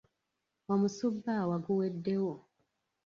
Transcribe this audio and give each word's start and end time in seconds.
Omusubbaawa 0.73 1.55
guweddewo. 1.65 2.33